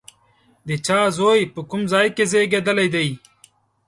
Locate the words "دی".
2.93-3.09